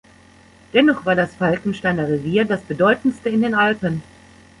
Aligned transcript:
Dennoch 0.73 1.05
war 1.05 1.13
das 1.13 1.35
Falkensteiner 1.35 2.07
Revier 2.07 2.43
das 2.45 2.61
bedeutendste 2.63 3.29
in 3.29 3.43
den 3.43 3.53
Alpen. 3.53 4.01